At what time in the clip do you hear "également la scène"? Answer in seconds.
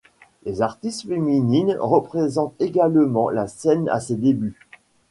2.59-3.87